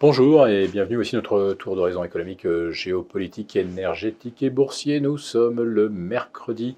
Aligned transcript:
Bonjour 0.00 0.48
et 0.48 0.66
bienvenue 0.66 0.96
aussi 0.96 1.14
notre 1.14 1.52
tour 1.52 1.76
d'horizon 1.76 2.02
économique, 2.04 2.46
euh, 2.46 2.72
géopolitique, 2.72 3.54
énergétique 3.54 4.42
et 4.42 4.48
boursier. 4.48 4.98
Nous 4.98 5.18
sommes 5.18 5.60
le 5.60 5.90
mercredi 5.90 6.76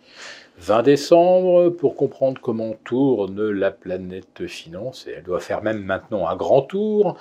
20 0.59 0.83
décembre 0.83 1.69
pour 1.69 1.95
comprendre 1.95 2.41
comment 2.43 2.75
tourne 2.83 3.49
la 3.51 3.71
planète 3.71 4.49
finance 4.49 5.07
et 5.07 5.13
elle 5.13 5.23
doit 5.23 5.39
faire 5.39 5.63
même 5.63 5.85
maintenant 5.85 6.27
un 6.27 6.35
grand 6.35 6.63
tour. 6.63 7.17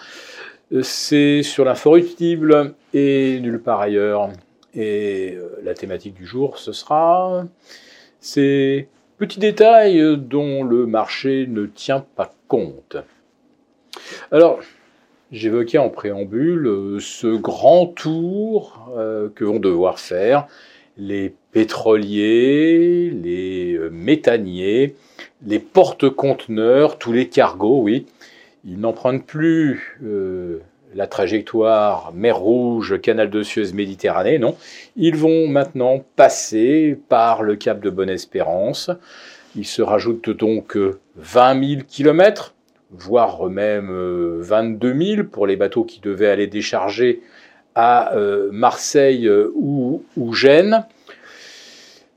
Euh, 0.71 0.81
c'est 0.81 1.43
sur 1.43 1.65
l'inforruptible 1.65 2.73
et 2.95 3.39
nulle 3.39 3.61
part 3.61 3.81
ailleurs. 3.81 4.29
Et 4.73 5.35
euh, 5.35 5.61
la 5.61 5.75
thématique 5.75 6.15
du 6.15 6.25
jour, 6.25 6.57
ce 6.57 6.71
sera 6.71 7.45
ces 8.19 8.87
petits 9.19 9.39
détails 9.39 10.17
dont 10.17 10.63
le 10.63 10.87
marché 10.87 11.45
ne 11.45 11.67
tient 11.67 12.03
pas 12.15 12.33
compte. 12.47 12.97
Alors, 14.31 14.61
J'évoquais 15.31 15.77
en 15.77 15.87
préambule 15.87 16.67
euh, 16.67 16.99
ce 16.99 17.27
grand 17.27 17.85
tour 17.85 18.91
euh, 18.97 19.29
que 19.33 19.45
vont 19.45 19.59
devoir 19.59 19.97
faire 19.97 20.47
les 20.97 21.33
pétroliers, 21.53 23.09
les 23.11 23.75
euh, 23.75 23.89
méthaniers, 23.89 24.95
les 25.47 25.59
porte-conteneurs, 25.59 26.97
tous 26.97 27.13
les 27.13 27.29
cargos, 27.29 27.81
oui. 27.81 28.07
Ils 28.65 28.79
n'empruntent 28.79 29.25
plus 29.25 29.99
la 30.93 31.07
trajectoire 31.07 32.11
mer 32.13 32.37
Rouge, 32.37 33.01
canal 33.01 33.31
de 33.31 33.41
Suez, 33.41 33.73
Méditerranée, 33.73 34.37
non. 34.37 34.55
Ils 34.95 35.15
vont 35.15 35.47
maintenant 35.47 36.05
passer 36.15 36.99
par 37.09 37.41
le 37.41 37.55
cap 37.55 37.79
de 37.79 37.89
Bonne-Espérance. 37.89 38.91
Il 39.55 39.65
se 39.65 39.81
rajoute 39.81 40.29
donc 40.29 40.77
20 41.15 41.69
000 41.69 41.81
kilomètres 41.87 42.53
voire 42.91 43.49
même 43.49 43.89
22 44.39 44.87
euh, 44.89 45.15
000 45.15 45.27
pour 45.27 45.47
les 45.47 45.55
bateaux 45.55 45.83
qui 45.83 45.99
devaient 45.99 46.29
aller 46.29 46.47
décharger 46.47 47.21
à 47.73 48.15
euh, 48.15 48.49
Marseille 48.51 49.27
euh, 49.27 49.51
ou, 49.55 50.03
Gênes. 50.33 50.85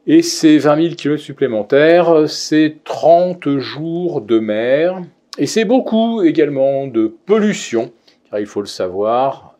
Et 0.06 0.22
ces 0.22 0.58
20 0.58 0.82
000 0.82 0.94
km 0.96 1.22
supplémentaires, 1.22 2.28
c'est 2.28 2.76
30 2.84 3.58
jours 3.58 4.20
de 4.20 4.38
mer. 4.38 5.00
Et 5.38 5.46
c'est 5.46 5.64
beaucoup 5.64 6.22
également 6.22 6.86
de 6.86 7.06
pollution, 7.26 7.90
car 8.30 8.38
il 8.38 8.46
faut 8.46 8.60
le 8.60 8.66
savoir, 8.66 9.56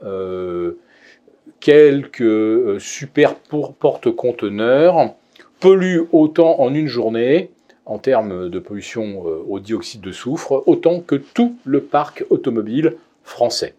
quelques 1.61 2.79
super 2.79 3.37
porte-conteneurs 3.37 5.15
polluent 5.61 6.09
autant 6.13 6.61
en 6.61 6.75
une 6.75 6.89
journée 6.89 7.51
en 7.87 7.99
termes 7.99 8.49
de 8.49 8.59
pollution 8.59 9.25
euh, 9.27 9.45
au 9.49 9.61
dioxyde 9.61 10.01
de 10.01 10.13
soufre, 10.13 10.63
autant 10.67 11.01
que 11.01 11.17
tout 11.17 11.57
le 11.65 11.81
parc 11.83 12.25
automobile 12.31 12.97
français. 13.25 13.75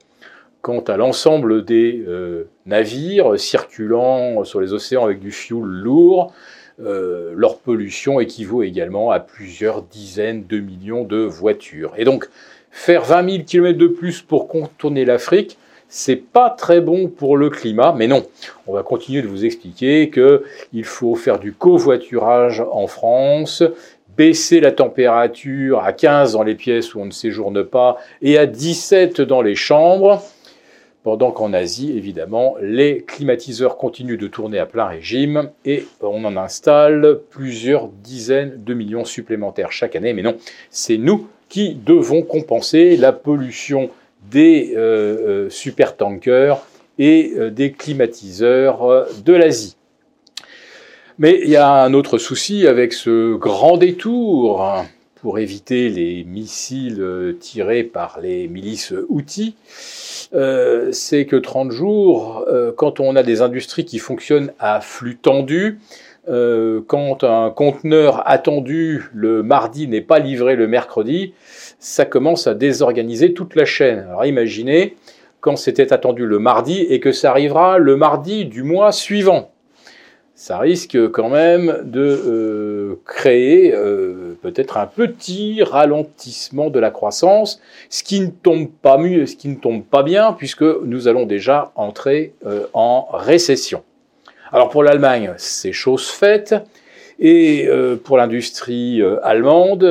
Quant 0.62 0.82
à 0.82 0.98
l'ensemble 0.98 1.64
des 1.64 2.04
euh, 2.08 2.48
navires 2.66 3.40
circulant 3.40 4.44
sur 4.44 4.62
les 4.62 4.74
océans 4.74 5.06
avec 5.06 5.20
du 5.20 5.32
fioul 5.32 5.68
lourd, 5.68 6.34
euh, 6.82 7.34
leur 7.36 7.60
pollution 7.60 8.20
équivaut 8.20 8.64
également 8.64 9.12
à 9.12 9.20
plusieurs 9.20 9.82
dizaines 9.82 10.46
de 10.46 10.60
millions 10.60 11.06
de 11.06 11.18
voitures. 11.18 11.94
Et 11.98 12.04
donc, 12.04 12.28
faire 12.70 13.06
20 13.06 13.30
000 13.30 13.44
km 13.46 13.78
de 13.78 13.88
plus 13.88 14.22
pour 14.22 14.48
contourner 14.50 15.06
l'Afrique, 15.06 15.58
c'est 15.88 16.18
pas 16.18 16.50
très 16.50 16.82
bon 16.82 17.08
pour 17.08 17.38
le 17.38 17.50
climat, 17.50 17.94
mais 17.96 18.08
non. 18.08 18.26
On 18.68 18.74
va 18.74 18.84
continuer 18.84 19.22
de 19.22 19.28
vous 19.28 19.46
expliquer 19.46 20.10
qu'il 20.10 20.84
faut 20.84 21.16
faire 21.16 21.40
du 21.40 21.54
covoiturage 21.54 22.62
en 22.72 22.88
France, 22.88 23.64
baisser 24.18 24.60
la 24.60 24.72
température 24.72 25.84
à 25.84 25.94
15 25.94 26.34
dans 26.34 26.44
les 26.44 26.56
pièces 26.56 26.96
où 26.96 27.00
on 27.00 27.06
ne 27.06 27.12
séjourne 27.12 27.64
pas 27.64 27.98
et 28.22 28.38
à 28.38 28.46
17 28.46 29.22
dans 29.22 29.42
les 29.42 29.56
chambres, 29.56 30.22
pendant 31.04 31.32
qu'en 31.32 31.54
Asie, 31.54 31.96
évidemment, 31.96 32.56
les 32.62 33.04
climatiseurs 33.04 33.78
continuent 33.78 34.18
de 34.18 34.26
tourner 34.26 34.58
à 34.58 34.66
plein 34.66 34.86
régime 34.86 35.52
et 35.64 35.86
on 36.02 36.26
en 36.26 36.36
installe 36.36 37.20
plusieurs 37.30 37.90
dizaines 37.90 38.64
de 38.64 38.74
millions 38.74 39.06
supplémentaires 39.06 39.72
chaque 39.72 39.96
année. 39.96 40.14
Mais 40.14 40.24
non, 40.24 40.36
c'est 40.72 40.98
nous 40.98 41.28
qui 41.48 41.76
devons 41.76 42.24
compenser 42.24 42.98
la 42.98 43.14
pollution 43.14 43.92
des 44.32 44.74
euh, 44.76 44.80
euh, 45.46 45.50
supertankers 45.52 46.66
et 46.98 47.34
euh, 47.38 47.52
des 47.52 47.72
climatiseurs 47.72 49.08
de 49.24 49.34
l'Asie. 49.34 49.78
Mais 51.18 51.40
il 51.44 51.50
y 51.50 51.56
a 51.56 51.72
un 51.72 51.94
autre 51.94 52.18
souci 52.18 52.68
avec 52.68 52.92
ce 52.92 53.36
grand 53.36 53.78
détour 53.78 54.86
pour 55.22 55.40
éviter 55.40 55.88
les 55.88 56.26
missiles 56.26 57.38
tirés 57.40 57.84
par 57.84 58.20
les 58.22 58.50
milices 58.50 58.94
outils. 59.08 59.56
Euh, 60.34 60.90
c'est 60.92 61.26
que 61.26 61.38
30 61.38 61.72
jours, 61.72 62.44
euh, 62.50 62.74
quand 62.76 63.00
on 63.00 63.16
a 63.16 63.24
des 63.24 63.42
industries 63.42 63.86
qui 63.86 63.98
fonctionnent 63.98 64.52
à 64.60 64.82
flux 64.82 65.16
tendu, 65.16 65.80
euh, 66.28 66.82
quand 66.86 67.24
un 67.24 67.50
conteneur 67.50 68.28
attendu 68.30 69.06
le 69.14 69.42
mardi 69.42 69.88
n'est 69.88 70.02
pas 70.02 70.20
livré 70.20 70.58
le 70.58 70.68
mercredi, 70.68 71.34
ça 71.80 72.04
commence 72.04 72.46
à 72.46 72.56
désorganiser 72.56 73.34
toute 73.34 73.56
la 73.56 73.64
chaîne. 73.64 74.00
Alors 74.00 74.26
imaginez 74.26 74.98
quand 75.40 75.56
c'était 75.56 75.94
attendu 75.94 76.26
le 76.26 76.40
mardi 76.40 76.82
et 76.82 77.00
que 77.00 77.14
ça 77.14 77.30
arrivera 77.30 77.78
le 77.78 77.96
mardi 77.96 78.46
du 78.46 78.64
mois 78.64 78.92
suivant 78.92 79.52
ça 80.36 80.60
risque 80.60 80.98
quand 81.12 81.30
même 81.30 81.82
de 81.86 82.02
euh, 82.02 82.96
créer 83.06 83.74
euh, 83.74 84.38
peut-être 84.42 84.78
un 84.78 84.86
petit 84.86 85.64
ralentissement 85.64 86.70
de 86.70 86.78
la 86.78 86.92
croissance, 86.92 87.62
ce 87.90 88.04
qui 88.04 88.20
ne 88.20 88.28
tombe 88.28 88.70
pas 88.70 88.98
mieux, 88.98 89.26
ce 89.28 89.38
qui 89.38 89.48
ne 89.48 89.56
tombe 89.56 89.84
pas 89.84 90.04
bien, 90.04 90.34
puisque 90.34 90.62
nous 90.62 91.08
allons 91.08 91.26
déjà 91.26 91.72
entrer 91.76 92.34
euh, 92.46 92.66
en 92.74 93.08
récession. 93.14 93.82
Alors 94.52 94.70
pour 94.70 94.84
l'Allemagne, 94.84 95.34
c'est 95.38 95.72
chose 95.72 96.10
faite, 96.10 96.54
et 97.18 97.70
pour 98.04 98.18
l'industrie 98.18 99.02
allemande, 99.24 99.84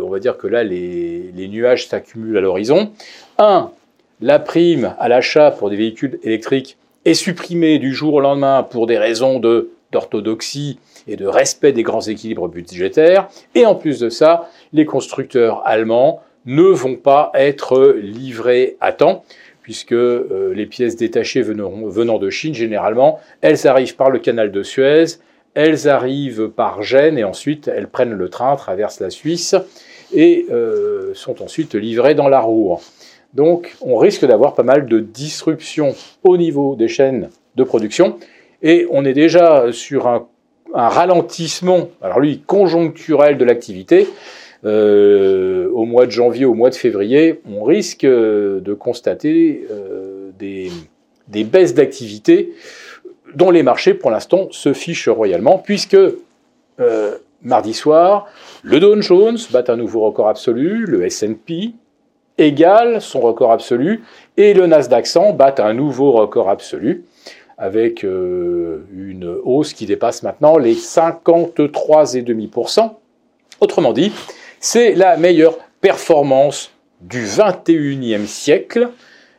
on 0.00 0.08
va 0.08 0.20
dire 0.20 0.36
que 0.38 0.46
là, 0.46 0.62
les, 0.62 1.32
les 1.34 1.48
nuages 1.48 1.88
s'accumulent 1.88 2.38
à 2.38 2.40
l'horizon. 2.40 2.92
Un, 3.38 3.72
la 4.20 4.38
prime 4.38 4.94
à 5.00 5.08
l'achat 5.08 5.50
pour 5.50 5.70
des 5.70 5.76
véhicules 5.76 6.20
électriques 6.22 6.78
est 7.04 7.14
supprimé 7.14 7.78
du 7.78 7.94
jour 7.94 8.14
au 8.14 8.20
lendemain 8.20 8.62
pour 8.62 8.86
des 8.86 8.98
raisons 8.98 9.40
d'orthodoxie 9.40 10.78
et 11.08 11.16
de 11.16 11.26
respect 11.26 11.72
des 11.72 11.82
grands 11.82 12.02
équilibres 12.02 12.48
budgétaires. 12.48 13.28
Et 13.54 13.66
en 13.66 13.74
plus 13.74 14.00
de 14.00 14.08
ça, 14.08 14.48
les 14.72 14.84
constructeurs 14.84 15.62
allemands 15.66 16.22
ne 16.46 16.62
vont 16.62 16.96
pas 16.96 17.30
être 17.34 17.94
livrés 18.00 18.76
à 18.80 18.92
temps, 18.92 19.24
puisque 19.62 19.92
euh, 19.92 20.52
les 20.54 20.66
pièces 20.66 20.96
détachées 20.96 21.42
venant, 21.42 22.18
de 22.18 22.30
Chine, 22.30 22.54
généralement, 22.54 23.20
elles 23.40 23.66
arrivent 23.66 23.96
par 23.96 24.10
le 24.10 24.18
canal 24.18 24.50
de 24.50 24.62
Suez, 24.62 25.04
elles 25.54 25.88
arrivent 25.88 26.48
par 26.48 26.82
Gênes, 26.82 27.18
et 27.18 27.24
ensuite 27.24 27.68
elles 27.68 27.88
prennent 27.88 28.14
le 28.14 28.28
train, 28.28 28.56
traversent 28.56 29.00
la 29.00 29.10
Suisse, 29.10 29.54
et 30.12 30.46
euh, 30.50 31.12
sont 31.14 31.42
ensuite 31.42 31.74
livrées 31.74 32.14
dans 32.14 32.28
la 32.28 32.40
Roue. 32.40 32.78
Donc 33.34 33.76
on 33.80 33.96
risque 33.96 34.24
d'avoir 34.24 34.54
pas 34.54 34.62
mal 34.62 34.86
de 34.86 34.98
disruptions 34.98 35.94
au 36.24 36.36
niveau 36.36 36.76
des 36.76 36.88
chaînes 36.88 37.30
de 37.56 37.64
production. 37.64 38.16
Et 38.62 38.86
on 38.90 39.04
est 39.04 39.12
déjà 39.12 39.72
sur 39.72 40.06
un, 40.06 40.26
ralentissement, 40.72 41.88
alors 42.00 42.20
lui, 42.20 42.42
conjoncturel 42.46 43.38
de 43.38 43.44
l'activité. 43.44 44.06
Euh, 44.64 45.68
au 45.72 45.84
mois 45.84 46.06
de 46.06 46.10
janvier, 46.10 46.44
au 46.44 46.54
mois 46.54 46.70
de 46.70 46.74
février, 46.74 47.40
on 47.50 47.64
risque 47.64 48.04
de 48.04 48.74
constater 48.78 49.66
euh, 49.70 50.30
des, 50.38 50.70
baisses 51.44 51.74
d'activité 51.74 52.52
dont 53.34 53.50
les 53.50 53.62
marchés, 53.62 53.94
pour 53.94 54.10
l'instant, 54.10 54.48
se 54.50 54.72
fichent 54.72 55.08
royalement, 55.08 55.58
puisque 55.58 55.96
euh, 56.80 57.14
mardi 57.42 57.74
soir, 57.74 58.28
le 58.62 58.80
Dow 58.80 59.00
Jones 59.00 59.38
bat 59.50 59.64
un 59.68 59.76
nouveau 59.76 60.00
record 60.00 60.28
absolu, 60.28 60.84
le 60.86 61.04
S&P 61.04 61.72
égale 62.40 63.00
son 63.00 63.20
record 63.20 63.52
absolu 63.52 64.02
et 64.36 64.52
le 64.54 64.66
Nasdaq 64.66 65.06
100 65.06 65.34
bat 65.34 65.54
un 65.58 65.74
nouveau 65.74 66.10
record 66.12 66.48
absolu 66.48 67.04
avec 67.58 68.04
euh, 68.04 68.86
une 68.92 69.36
hausse 69.44 69.74
qui 69.74 69.86
dépasse 69.86 70.22
maintenant 70.22 70.56
les 70.56 70.74
53,5%. 70.74 72.92
Autrement 73.60 73.92
dit, 73.92 74.12
c'est 74.58 74.94
la 74.94 75.18
meilleure 75.18 75.58
performance 75.82 76.70
du 77.02 77.26
21e 77.26 78.24
siècle. 78.26 78.88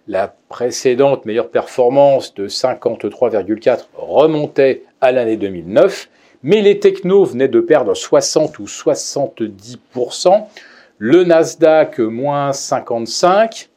La 0.08 0.36
précédente 0.50 1.26
meilleure 1.26 1.50
performance 1.50 2.36
de 2.36 2.48
53,4 2.48 3.86
remontait 3.96 4.84
à 5.00 5.12
l'année 5.12 5.38
2009, 5.38 6.10
mais 6.44 6.62
les 6.62 6.80
technos 6.80 7.26
venaient 7.26 7.48
de 7.48 7.60
perdre 7.60 7.96
60 7.96 8.60
ou 8.60 8.66
70%. 8.66 10.46
Le 11.04 11.24
Nasdaq, 11.24 11.98
moins 11.98 12.54
55. 12.54 13.70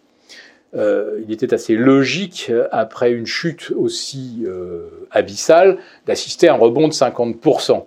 Euh, 0.74 1.22
il 1.26 1.32
était 1.32 1.54
assez 1.54 1.74
logique, 1.74 2.52
après 2.70 3.12
une 3.12 3.24
chute 3.24 3.72
aussi 3.74 4.44
euh, 4.46 4.90
abyssale, 5.10 5.78
d'assister 6.04 6.48
à 6.48 6.52
un 6.52 6.58
rebond 6.58 6.86
de 6.86 6.92
50%. 6.92 7.86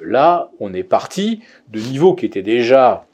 Là, 0.00 0.50
on 0.58 0.72
est 0.72 0.84
parti 0.84 1.42
de 1.70 1.80
niveaux 1.80 2.14
qui 2.14 2.24
étaient 2.24 2.40
déjà 2.40 3.04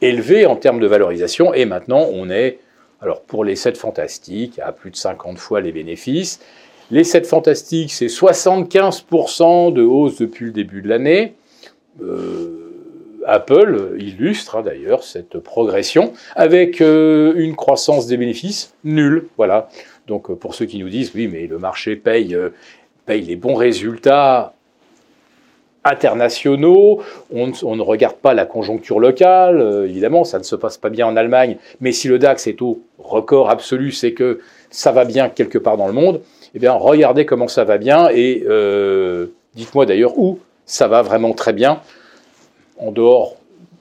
élevés 0.00 0.46
en 0.46 0.56
termes 0.56 0.80
de 0.80 0.86
valorisation, 0.86 1.52
et 1.52 1.66
maintenant 1.66 2.06
on 2.10 2.30
est 2.30 2.58
Alors 3.02 3.20
pour 3.20 3.44
les 3.44 3.54
7 3.54 3.76
fantastiques, 3.76 4.58
à 4.60 4.72
plus 4.72 4.90
de 4.90 4.96
50 4.96 5.36
fois 5.36 5.60
les 5.60 5.72
bénéfices. 5.72 6.40
Les 6.90 7.04
7 7.04 7.26
fantastiques, 7.26 7.92
c'est 7.92 8.06
75% 8.06 9.74
de 9.74 9.82
hausse 9.82 10.16
depuis 10.16 10.46
le 10.46 10.52
début 10.52 10.80
de 10.80 10.88
l'année. 10.88 11.34
Euh, 12.00 12.65
Apple 13.24 13.96
illustre 13.98 14.56
hein, 14.56 14.62
d'ailleurs 14.62 15.02
cette 15.02 15.38
progression 15.38 16.12
avec 16.34 16.80
euh, 16.80 17.32
une 17.36 17.56
croissance 17.56 18.06
des 18.06 18.16
bénéfices 18.16 18.74
nulle. 18.84 19.26
Voilà. 19.36 19.68
Donc 20.06 20.32
pour 20.34 20.54
ceux 20.54 20.66
qui 20.66 20.78
nous 20.78 20.88
disent 20.88 21.12
oui 21.14 21.28
mais 21.28 21.46
le 21.46 21.58
marché 21.58 21.96
paye, 21.96 22.36
paye 23.06 23.22
les 23.22 23.36
bons 23.36 23.54
résultats 23.54 24.54
internationaux, 25.86 27.00
on, 27.32 27.46
ne 27.46 27.82
regarde 27.82 28.16
pas 28.16 28.34
la 28.34 28.44
conjoncture 28.44 28.98
locale, 28.98 29.60
euh, 29.60 29.88
évidemment, 29.88 30.24
ça 30.24 30.38
ne 30.38 30.42
se 30.42 30.56
passe 30.56 30.76
pas 30.76 30.90
bien 30.90 31.06
en 31.06 31.16
Allemagne, 31.16 31.56
mais 31.80 31.92
si 31.92 32.08
le 32.08 32.18
DAX 32.18 32.46
est 32.46 32.60
au 32.60 32.80
record 32.98 33.50
absolu, 33.50 33.92
c'est 33.92 34.12
que 34.12 34.40
ça 34.70 34.92
va 34.92 35.04
bien 35.04 35.28
quelque 35.28 35.58
part 35.58 35.76
dans 35.76 35.86
le 35.86 35.92
monde, 35.92 36.20
eh 36.54 36.58
bien, 36.58 36.72
regardez 36.72 37.24
comment 37.24 37.48
ça 37.48 37.64
va 37.64 37.78
bien 37.78 38.08
et 38.08 38.44
euh, 38.48 39.26
dites-moi 39.54 39.86
d'ailleurs 39.86 40.18
où 40.18 40.38
ça 40.64 40.88
va 40.88 41.02
vraiment 41.02 41.32
très 41.32 41.52
bien. 41.52 41.80
En 42.78 42.92
dehors 42.92 43.36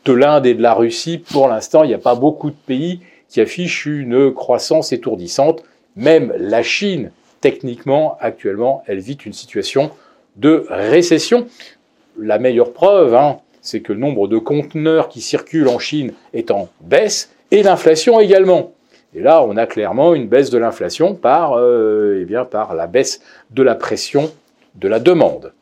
de 0.06 0.14
l'Inde 0.14 0.46
et 0.46 0.54
de 0.54 0.62
la 0.62 0.74
Russie, 0.74 1.18
pour 1.18 1.48
l'instant, 1.48 1.84
il 1.84 1.88
n'y 1.88 1.94
a 1.94 2.00
pas 2.00 2.16
beaucoup 2.16 2.50
de 2.50 2.56
pays 2.66 3.02
qui 3.30 3.42
affichent 3.42 3.86
une 3.86 4.34
croissance 4.34 4.94
étourdissante. 4.94 5.64
Même 5.96 6.34
la 6.38 6.64
Chine, 6.64 7.12
techniquement, 7.42 8.18
actuellement, 8.22 8.84
elle 8.88 9.00
vit 9.00 9.18
une 9.26 9.34
situation 9.34 9.92
de 10.36 10.66
récession 10.70 11.48
la 12.20 12.40
meilleure 12.40 12.74
preuve, 12.74 13.16
hein, 13.16 13.38
c'est 13.62 13.82
que 13.82 13.94
le 13.94 14.00
nombre 14.00 14.28
de 14.28 14.38
conteneurs 14.38 15.10
qui 15.10 15.22
circulent 15.22 15.68
en 15.68 15.80
Chine 15.80 16.14
est 16.34 16.52
en 16.52 16.70
baisse 16.82 17.32
et 17.52 17.64
l'inflation 17.64 18.20
également. 18.20 18.72
Et 19.14 19.22
là, 19.22 19.44
on 19.44 19.56
a 19.58 19.66
clairement 19.66 20.14
une 20.14 20.28
baisse 20.28 20.50
de 20.50 20.58
l'inflation 20.58 21.16
par, 21.16 21.54
euh, 21.54 22.26
eh 22.30 22.34
la 22.76 22.88
baisse 22.88 23.22
de 23.52 23.64
la 23.64 23.76
pression 23.76 24.32
de 24.76 24.88
la 24.88 25.00
demande. 25.00 25.54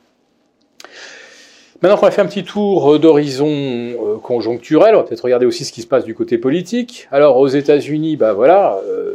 Maintenant 1.84 1.98
qu'on 1.98 2.08
a 2.08 2.12
fait 2.12 2.22
un 2.22 2.28
petit 2.28 2.46
tour 2.46 2.98
d'horizon 2.98 3.50
euh, 3.50 4.18
conjoncturel, 4.18 4.96
on 4.96 5.00
va 5.00 5.04
peut-être 5.04 5.26
regarder 5.26 5.46
aussi 5.46 5.66
ce 5.66 5.74
qui 5.74 5.82
se 5.82 5.88
passe 5.88 6.06
du 6.06 6.16
côté 6.16 6.38
politique. 6.38 7.10
Alors 7.12 7.38
aux 7.38 7.50
États-Unis, 7.50 8.16
bah 8.16 8.32
voilà, 8.32 8.80
euh, 8.88 9.14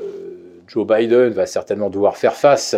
Joe 0.69 0.87
Biden 0.87 1.31
va 1.31 1.47
certainement 1.47 1.89
devoir 1.89 2.19
faire 2.19 2.35
face 2.35 2.77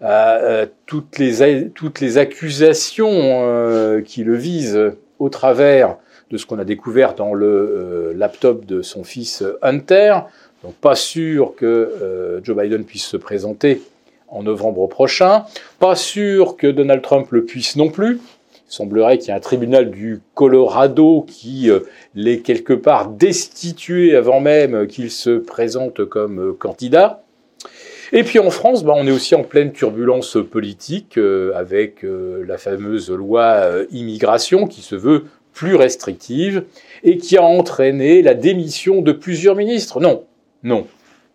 à 0.00 0.64
toutes 0.86 1.18
les, 1.18 1.68
toutes 1.70 2.00
les 2.00 2.18
accusations 2.18 3.08
euh, 3.12 4.00
qui 4.00 4.24
le 4.24 4.34
visent 4.34 4.92
au 5.20 5.28
travers 5.28 5.98
de 6.32 6.36
ce 6.36 6.44
qu'on 6.44 6.58
a 6.58 6.64
découvert 6.64 7.14
dans 7.14 7.32
le 7.32 7.46
euh, 7.46 8.12
laptop 8.16 8.66
de 8.66 8.82
son 8.82 9.04
fils 9.04 9.44
Hunter. 9.62 10.16
Donc 10.64 10.74
pas 10.74 10.96
sûr 10.96 11.54
que 11.54 11.66
euh, 11.66 12.40
Joe 12.42 12.56
Biden 12.56 12.84
puisse 12.84 13.06
se 13.06 13.16
présenter 13.16 13.82
en 14.26 14.42
novembre 14.42 14.88
prochain. 14.88 15.44
Pas 15.78 15.94
sûr 15.94 16.56
que 16.56 16.66
Donald 16.66 17.02
Trump 17.02 17.28
le 17.30 17.44
puisse 17.44 17.76
non 17.76 17.88
plus. 17.88 18.18
Il 18.72 18.74
semblerait 18.74 19.18
qu'il 19.18 19.28
y 19.28 19.30
ait 19.32 19.36
un 19.36 19.40
tribunal 19.40 19.90
du 19.90 20.22
Colorado 20.34 21.26
qui 21.28 21.68
l'ait 22.14 22.38
quelque 22.38 22.72
part 22.72 23.10
destitué 23.10 24.16
avant 24.16 24.40
même 24.40 24.86
qu'il 24.86 25.10
se 25.10 25.36
présente 25.36 26.06
comme 26.06 26.56
candidat. 26.56 27.22
Et 28.14 28.24
puis 28.24 28.38
en 28.38 28.50
France, 28.50 28.84
bah, 28.84 28.92
on 28.94 29.06
est 29.06 29.10
aussi 29.10 29.34
en 29.34 29.42
pleine 29.42 29.72
turbulence 29.72 30.36
politique 30.50 31.16
euh, 31.16 31.52
avec 31.54 32.04
euh, 32.04 32.44
la 32.46 32.58
fameuse 32.58 33.10
loi 33.10 33.42
euh, 33.42 33.86
immigration 33.90 34.66
qui 34.66 34.82
se 34.82 34.94
veut 34.94 35.24
plus 35.54 35.76
restrictive 35.76 36.64
et 37.04 37.16
qui 37.16 37.38
a 37.38 37.42
entraîné 37.42 38.20
la 38.20 38.34
démission 38.34 39.00
de 39.00 39.12
plusieurs 39.12 39.56
ministres. 39.56 39.98
Non, 39.98 40.24
non, 40.62 40.86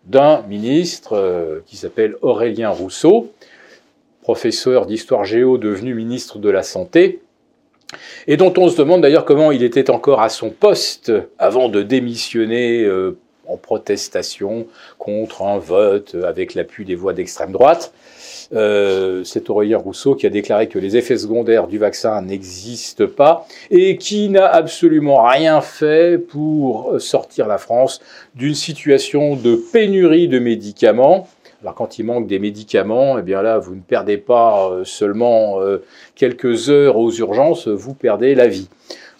d'un 0.06 0.42
ministre 0.42 1.62
qui 1.66 1.76
s'appelle 1.76 2.16
Aurélien 2.22 2.70
Rousseau, 2.70 3.32
professeur 4.22 4.86
d'histoire 4.86 5.24
géo 5.24 5.56
devenu 5.56 5.94
ministre 5.94 6.38
de 6.38 6.48
la 6.48 6.64
Santé, 6.64 7.20
et 8.26 8.36
dont 8.36 8.52
on 8.56 8.68
se 8.68 8.76
demande 8.76 9.02
d'ailleurs 9.02 9.24
comment 9.24 9.50
il 9.50 9.62
était 9.62 9.90
encore 9.90 10.20
à 10.20 10.28
son 10.28 10.50
poste 10.50 11.12
avant 11.38 11.68
de 11.68 11.82
démissionner 11.82 12.86
en 13.48 13.56
protestation 13.56 14.66
contre 14.98 15.42
un 15.42 15.58
vote 15.58 16.16
avec 16.26 16.54
l'appui 16.54 16.84
des 16.84 16.94
voix 16.94 17.14
d'extrême 17.14 17.52
droite. 17.52 17.92
Euh, 18.54 19.24
c'est 19.24 19.50
Aurélien 19.50 19.76
Rousseau 19.76 20.14
qui 20.14 20.26
a 20.26 20.30
déclaré 20.30 20.68
que 20.68 20.78
les 20.78 20.96
effets 20.96 21.18
secondaires 21.18 21.66
du 21.66 21.76
vaccin 21.78 22.22
n'existent 22.22 23.06
pas 23.06 23.46
et 23.70 23.98
qui 23.98 24.30
n'a 24.30 24.46
absolument 24.46 25.22
rien 25.22 25.60
fait 25.60 26.18
pour 26.18 26.94
sortir 26.98 27.46
la 27.46 27.58
France 27.58 28.00
d'une 28.34 28.54
situation 28.54 29.36
de 29.36 29.54
pénurie 29.56 30.28
de 30.28 30.38
médicaments. 30.38 31.28
Alors 31.62 31.74
quand 31.74 31.98
il 31.98 32.04
manque 32.04 32.28
des 32.28 32.38
médicaments, 32.38 33.18
eh 33.18 33.22
bien 33.22 33.42
là, 33.42 33.58
vous 33.58 33.74
ne 33.74 33.80
perdez 33.80 34.16
pas 34.16 34.70
euh, 34.70 34.84
seulement 34.84 35.60
euh, 35.60 35.78
quelques 36.14 36.70
heures 36.70 36.96
aux 36.96 37.10
urgences, 37.10 37.66
vous 37.66 37.94
perdez 37.94 38.36
la 38.36 38.46
vie. 38.46 38.68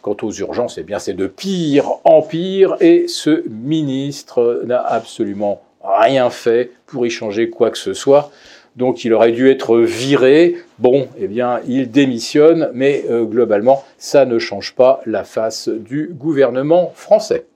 Quant 0.03 0.17
aux 0.23 0.31
urgences, 0.31 0.79
eh 0.79 0.85
bien, 0.85 1.01
c'est 1.01 1.15
de 1.15 1.27
pire 1.27 1.91
en 2.05 2.23
pire 2.23 2.77
et 2.81 3.09
ce 3.09 3.43
ministre 3.49 4.63
n'a 4.65 4.81
absolument 4.81 5.63
rien 5.83 6.31
fait 6.31 6.71
pour 6.87 7.05
y 7.05 7.11
changer 7.11 7.51
quoi 7.51 7.71
que 7.71 7.79
ce 7.79 7.93
soit. 7.93 8.31
Donc 8.77 9.05
il 9.05 9.13
aurait 9.13 9.33
dû 9.33 9.51
être 9.51 9.77
viré. 9.79 10.57
Bon, 10.79 11.09
eh 11.19 11.27
bien, 11.27 11.61
il 11.67 11.91
démissionne, 11.91 12.71
mais 12.73 13.05
euh, 13.11 13.25
globalement, 13.25 13.85
ça 13.99 14.25
ne 14.25 14.39
change 14.39 14.77
pas 14.77 15.01
la 15.05 15.25
face 15.25 15.69
du 15.69 16.11
gouvernement 16.15 16.93
français. 16.95 17.47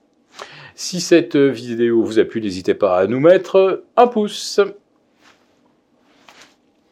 Si 0.75 1.01
cette 1.01 1.35
vidéo 1.35 2.03
vous 2.03 2.19
a 2.19 2.23
plu, 2.23 2.41
n'hésitez 2.41 2.73
pas 2.73 2.97
à 2.97 3.07
nous 3.07 3.19
mettre 3.19 3.83
un 3.95 4.07
pouce. 4.07 4.59